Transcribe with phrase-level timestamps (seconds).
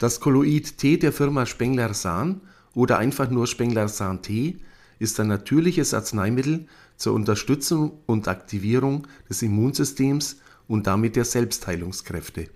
[0.00, 2.40] Das Kolloid T der Firma Spengler-Sahn
[2.72, 4.56] oder einfach nur Spengler-Sahn-T
[4.98, 12.48] ist ein natürliches Arzneimittel zur Unterstützung und Aktivierung des Immunsystems und damit der Selbstheilungskräfte.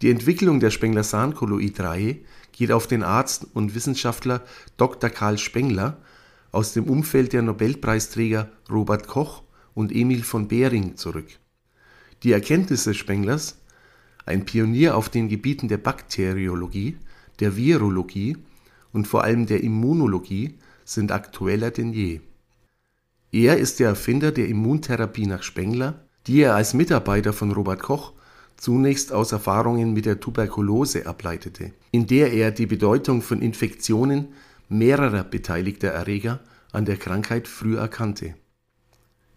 [0.00, 2.16] Die Entwicklung der Spengler-Sahn-Kolloid-Reihe
[2.52, 4.42] geht auf den Arzt und Wissenschaftler
[4.78, 5.10] Dr.
[5.10, 5.98] Karl Spengler
[6.50, 9.42] aus dem Umfeld der Nobelpreisträger Robert Koch
[9.74, 11.28] und Emil von Behring zurück.
[12.22, 13.58] Die Erkenntnisse Spenglers
[14.28, 16.96] ein Pionier auf den Gebieten der Bakteriologie,
[17.40, 18.36] der Virologie
[18.92, 20.54] und vor allem der Immunologie,
[20.84, 22.20] sind aktueller denn je.
[23.30, 28.12] Er ist der Erfinder der Immuntherapie nach Spengler, die er als Mitarbeiter von Robert Koch
[28.56, 34.28] zunächst aus Erfahrungen mit der Tuberkulose ableitete, in der er die Bedeutung von Infektionen
[34.68, 36.40] mehrerer beteiligter Erreger
[36.72, 38.34] an der Krankheit früh erkannte.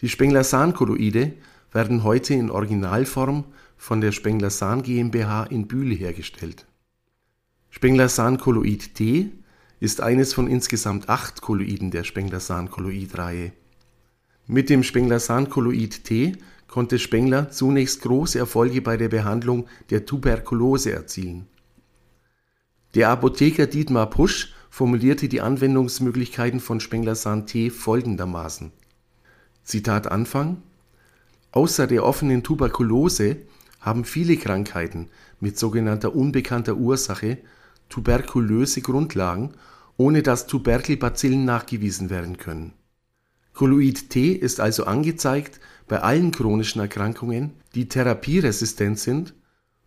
[0.00, 1.32] Die Spengler-Sahn-Kolloide
[1.72, 3.44] werden heute in Originalform
[3.84, 6.64] von der Spengler-Sahn GmbH in Bühl hergestellt.
[7.68, 9.30] Spengler-Sahn-Kolloid T
[9.78, 13.52] ist eines von insgesamt acht Kolloiden der Spengler-Sahn-Kolloid-Reihe.
[14.46, 21.46] Mit dem Spengler-Sahn-Kolloid T konnte Spengler zunächst große Erfolge bei der Behandlung der Tuberkulose erzielen.
[22.94, 28.72] Der Apotheker Dietmar Pusch formulierte die Anwendungsmöglichkeiten von Spengler-Sahn T folgendermaßen:
[29.62, 30.62] Zitat Anfang
[31.52, 33.36] Außer der offenen Tuberkulose
[33.84, 37.38] haben viele Krankheiten mit sogenannter unbekannter Ursache
[37.90, 39.52] tuberkulöse Grundlagen,
[39.98, 42.72] ohne dass Tuberkelbazillen nachgewiesen werden können.
[43.52, 49.34] Kolloid T ist also angezeigt bei allen chronischen Erkrankungen, die therapieresistent sind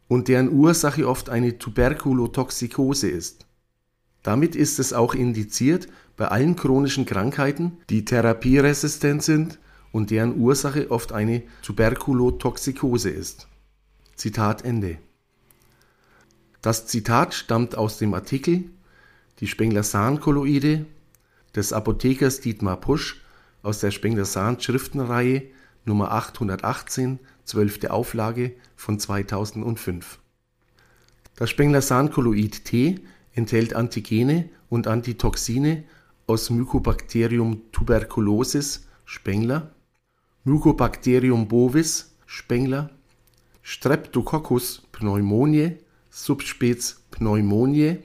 [0.08, 3.48] und deren Ursache oft eine Tuberkulotoxikose ist.
[4.22, 9.60] Damit ist es auch indiziert bei allen chronischen Krankheiten, die therapieresistent sind
[9.92, 13.48] und deren Ursache oft eine Tuberkulotoxikose ist
[14.18, 14.98] Zitat Ende.
[16.64, 18.64] Das Zitat stammt aus dem Artikel
[19.40, 20.88] Die Spengler-Sahn-Kolloide
[21.56, 23.22] des Apothekers Dietmar Pusch
[23.62, 25.44] aus der Spengler-Sahn-Schriftenreihe
[25.86, 27.86] Nummer 818, 12.
[27.92, 30.18] Auflage von 2005.
[31.36, 33.00] Das Spengler-Sahn-Kolloid T
[33.34, 35.84] enthält Antigene und Antitoxine
[36.26, 39.76] aus Mycobacterium tuberculosis Spengler,
[40.44, 42.90] Mycobacterium bovis Spengler
[43.70, 45.80] Streptococcus pneumoniae
[46.10, 46.64] Subsp.
[47.12, 47.98] pneumoniae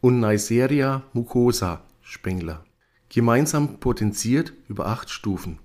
[0.00, 2.64] und Neisseria mucosa Spengler,
[3.08, 5.60] gemeinsam potenziert über acht Stufen.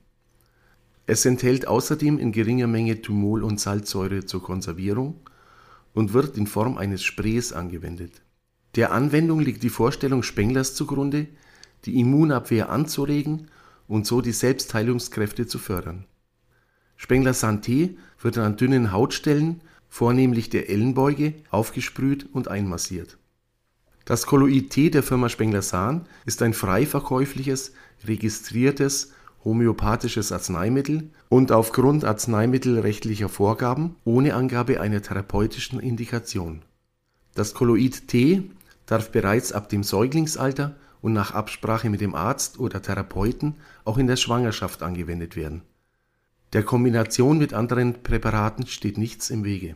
[1.08, 5.16] Es enthält außerdem in geringer Menge Thymol und Salzsäure zur Konservierung
[5.96, 8.22] und wird in Form eines Sprays angewendet.
[8.76, 11.26] Der Anwendung liegt die Vorstellung Spenglers zugrunde,
[11.86, 13.48] die Immunabwehr anzuregen
[13.88, 16.06] und so die Selbstheilungskräfte zu fördern
[17.04, 23.18] Spengler Santé wird an dünnen Hautstellen, vornehmlich der Ellenbeuge, aufgesprüht und einmassiert.
[24.06, 27.74] Das Kolloid T der Firma Spengler-Sahn ist ein frei verkäufliches,
[28.06, 29.14] registriertes
[29.44, 36.62] homöopathisches Arzneimittel und aufgrund arzneimittelrechtlicher Vorgaben ohne Angabe einer therapeutischen Indikation.
[37.34, 38.52] Das Kolloid T
[38.86, 44.06] darf bereits ab dem Säuglingsalter und nach Absprache mit dem Arzt oder Therapeuten auch in
[44.06, 45.64] der Schwangerschaft angewendet werden
[46.54, 49.76] der Kombination mit anderen Präparaten steht nichts im Wege